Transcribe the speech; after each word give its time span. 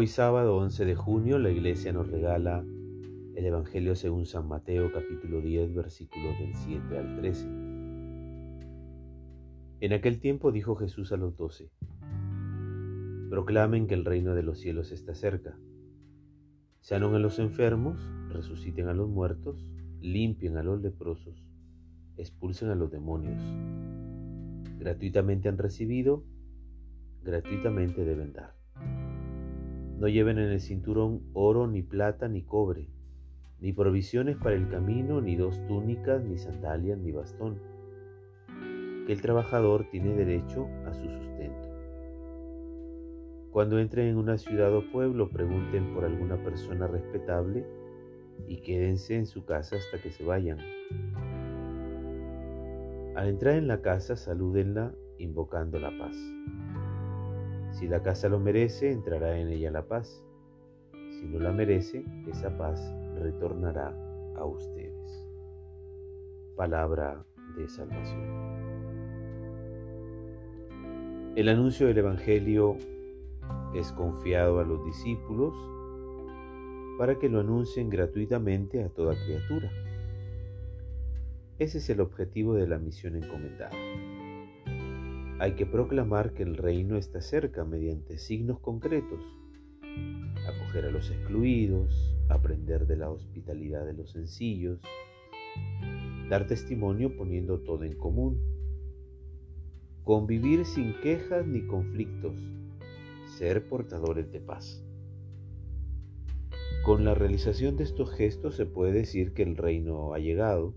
Hoy 0.00 0.06
sábado 0.06 0.56
11 0.58 0.84
de 0.84 0.94
junio 0.94 1.40
la 1.40 1.50
iglesia 1.50 1.92
nos 1.92 2.06
regala 2.06 2.64
el 3.34 3.44
Evangelio 3.44 3.96
según 3.96 4.26
San 4.26 4.46
Mateo 4.46 4.92
capítulo 4.92 5.40
10 5.40 5.74
versículos 5.74 6.38
del 6.38 6.54
7 6.54 6.98
al 6.98 7.16
13. 7.16 7.48
En 9.80 9.92
aquel 9.92 10.20
tiempo 10.20 10.52
dijo 10.52 10.76
Jesús 10.76 11.10
a 11.10 11.16
los 11.16 11.36
doce, 11.36 11.72
proclamen 13.28 13.88
que 13.88 13.94
el 13.94 14.04
reino 14.04 14.36
de 14.36 14.44
los 14.44 14.60
cielos 14.60 14.92
está 14.92 15.16
cerca. 15.16 15.58
Sanen 16.78 17.16
a 17.16 17.18
los 17.18 17.40
enfermos, 17.40 17.98
resuciten 18.28 18.86
a 18.86 18.94
los 18.94 19.08
muertos, 19.08 19.66
limpien 20.00 20.58
a 20.58 20.62
los 20.62 20.80
leprosos, 20.80 21.44
expulsen 22.16 22.68
a 22.68 22.76
los 22.76 22.92
demonios. 22.92 23.42
Gratuitamente 24.78 25.48
han 25.48 25.58
recibido, 25.58 26.22
gratuitamente 27.24 28.04
deben 28.04 28.32
dar. 28.32 28.57
No 29.98 30.06
lleven 30.06 30.38
en 30.38 30.50
el 30.50 30.60
cinturón 30.60 31.22
oro, 31.32 31.66
ni 31.66 31.82
plata, 31.82 32.28
ni 32.28 32.42
cobre, 32.42 32.86
ni 33.58 33.72
provisiones 33.72 34.36
para 34.36 34.54
el 34.54 34.68
camino, 34.68 35.20
ni 35.20 35.34
dos 35.34 35.60
túnicas, 35.66 36.22
ni 36.22 36.38
sandalias, 36.38 36.98
ni 36.98 37.10
bastón. 37.10 37.58
Que 39.06 39.12
el 39.12 39.20
trabajador 39.20 39.86
tiene 39.90 40.14
derecho 40.14 40.68
a 40.86 40.94
su 40.94 41.02
sustento. 41.02 41.68
Cuando 43.50 43.80
entren 43.80 44.06
en 44.06 44.18
una 44.18 44.38
ciudad 44.38 44.72
o 44.72 44.88
pueblo, 44.92 45.30
pregunten 45.30 45.92
por 45.92 46.04
alguna 46.04 46.36
persona 46.44 46.86
respetable 46.86 47.66
y 48.46 48.58
quédense 48.58 49.16
en 49.16 49.26
su 49.26 49.44
casa 49.44 49.76
hasta 49.76 50.00
que 50.00 50.12
se 50.12 50.22
vayan. 50.22 50.58
Al 53.16 53.26
entrar 53.26 53.56
en 53.56 53.66
la 53.66 53.80
casa, 53.80 54.14
salúdenla 54.14 54.94
invocando 55.18 55.80
la 55.80 55.90
paz. 55.98 56.16
Si 57.78 57.86
la 57.86 58.02
casa 58.02 58.28
lo 58.28 58.40
merece, 58.40 58.90
entrará 58.90 59.38
en 59.38 59.50
ella 59.50 59.70
la 59.70 59.86
paz. 59.86 60.24
Si 61.12 61.28
no 61.28 61.38
la 61.38 61.52
merece, 61.52 62.04
esa 62.26 62.58
paz 62.58 62.92
retornará 63.14 63.94
a 64.34 64.44
ustedes. 64.44 65.28
Palabra 66.56 67.24
de 67.56 67.68
salvación. 67.68 68.48
El 71.36 71.48
anuncio 71.48 71.86
del 71.86 71.98
Evangelio 71.98 72.76
es 73.76 73.92
confiado 73.92 74.58
a 74.58 74.64
los 74.64 74.84
discípulos 74.84 75.54
para 76.98 77.16
que 77.20 77.28
lo 77.28 77.38
anuncien 77.38 77.90
gratuitamente 77.90 78.82
a 78.82 78.88
toda 78.88 79.14
criatura. 79.24 79.70
Ese 81.60 81.78
es 81.78 81.88
el 81.90 82.00
objetivo 82.00 82.54
de 82.54 82.66
la 82.66 82.78
misión 82.78 83.14
encomendada. 83.14 83.70
Hay 85.40 85.52
que 85.52 85.66
proclamar 85.66 86.34
que 86.34 86.42
el 86.42 86.56
reino 86.56 86.96
está 86.96 87.20
cerca 87.20 87.64
mediante 87.64 88.18
signos 88.18 88.58
concretos, 88.58 89.20
acoger 90.48 90.86
a 90.86 90.90
los 90.90 91.12
excluidos, 91.12 92.12
aprender 92.28 92.88
de 92.88 92.96
la 92.96 93.08
hospitalidad 93.08 93.86
de 93.86 93.92
los 93.92 94.10
sencillos, 94.10 94.80
dar 96.28 96.48
testimonio 96.48 97.16
poniendo 97.16 97.60
todo 97.60 97.84
en 97.84 97.96
común, 97.96 98.42
convivir 100.02 100.64
sin 100.64 101.00
quejas 101.02 101.46
ni 101.46 101.64
conflictos, 101.68 102.34
ser 103.36 103.68
portadores 103.68 104.32
de 104.32 104.40
paz. 104.40 104.84
Con 106.84 107.04
la 107.04 107.14
realización 107.14 107.76
de 107.76 107.84
estos 107.84 108.10
gestos 108.10 108.56
se 108.56 108.66
puede 108.66 108.90
decir 108.90 109.34
que 109.34 109.44
el 109.44 109.56
reino 109.56 110.14
ha 110.14 110.18
llegado, 110.18 110.74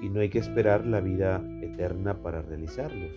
y 0.00 0.08
no 0.08 0.20
hay 0.20 0.28
que 0.28 0.38
esperar 0.38 0.86
la 0.86 1.00
vida 1.00 1.42
eterna 1.62 2.22
para 2.22 2.42
realizarlos. 2.42 3.10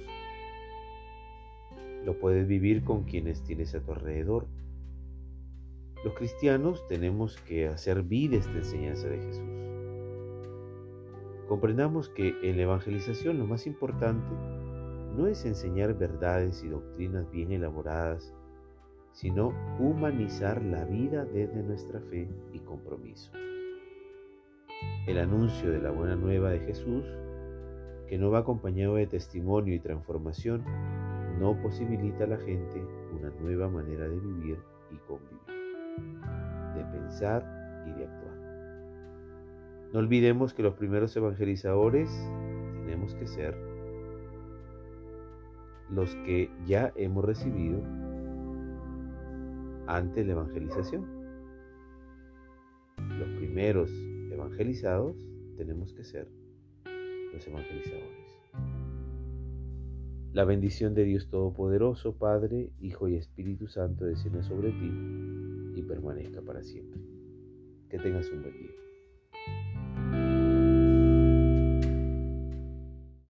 Lo 2.05 2.17
puedes 2.19 2.47
vivir 2.47 2.83
con 2.83 3.03
quienes 3.03 3.43
tienes 3.43 3.75
a 3.75 3.81
tu 3.81 3.91
alrededor. 3.91 4.47
Los 6.03 6.13
cristianos 6.13 6.87
tenemos 6.87 7.37
que 7.41 7.67
hacer 7.67 8.03
vida 8.03 8.37
esta 8.37 8.57
enseñanza 8.57 9.09
de 9.09 9.17
Jesús. 9.17 9.43
Comprendamos 11.49 12.09
que 12.09 12.35
en 12.43 12.57
la 12.57 12.63
evangelización 12.63 13.37
lo 13.39 13.45
más 13.45 13.67
importante 13.67 14.29
no 15.17 15.27
es 15.27 15.45
enseñar 15.45 15.97
verdades 15.97 16.63
y 16.63 16.69
doctrinas 16.69 17.29
bien 17.31 17.51
elaboradas, 17.51 18.33
sino 19.11 19.53
humanizar 19.79 20.63
la 20.63 20.85
vida 20.85 21.25
desde 21.25 21.61
nuestra 21.63 21.99
fe 21.99 22.29
y 22.53 22.59
compromiso 22.59 23.31
el 25.09 25.17
anuncio 25.17 25.71
de 25.71 25.81
la 25.81 25.89
buena 25.89 26.15
nueva 26.15 26.51
de 26.51 26.59
Jesús, 26.59 27.03
que 28.07 28.19
no 28.19 28.29
va 28.29 28.39
acompañado 28.39 28.93
de 28.95 29.07
testimonio 29.07 29.73
y 29.73 29.79
transformación, 29.79 30.63
no 31.39 31.59
posibilita 31.63 32.25
a 32.25 32.27
la 32.27 32.37
gente 32.37 32.85
una 33.19 33.31
nueva 33.41 33.69
manera 33.69 34.07
de 34.07 34.19
vivir 34.19 34.59
y 34.91 34.97
convivir, 35.07 35.39
de 36.75 36.83
pensar 36.91 37.43
y 37.87 37.97
de 37.97 38.05
actuar. 38.05 38.37
No 39.93 39.99
olvidemos 39.99 40.53
que 40.53 40.61
los 40.61 40.75
primeros 40.75 41.17
evangelizadores 41.17 42.11
tenemos 42.85 43.15
que 43.15 43.25
ser 43.25 43.57
los 45.89 46.13
que 46.17 46.51
ya 46.67 46.93
hemos 46.95 47.25
recibido 47.25 47.81
ante 49.87 50.23
la 50.23 50.33
evangelización. 50.33 51.03
Los 53.17 53.29
primeros 53.29 53.89
evangelizados, 54.39 55.17
tenemos 55.57 55.93
que 55.93 56.03
ser 56.03 56.27
los 57.33 57.45
evangelizadores. 57.45 58.19
La 60.31 60.45
bendición 60.45 60.93
de 60.93 61.03
Dios 61.03 61.27
Todopoderoso, 61.27 62.15
Padre, 62.15 62.71
Hijo 62.79 63.09
y 63.09 63.15
Espíritu 63.15 63.67
Santo, 63.67 64.05
descienda 64.05 64.43
sobre 64.43 64.71
ti 64.71 64.91
y 65.75 65.83
permanezca 65.83 66.41
para 66.41 66.63
siempre. 66.63 67.01
Que 67.89 67.97
tengas 67.97 68.29
un 68.29 68.43
buen 68.43 68.57
día. 68.57 68.88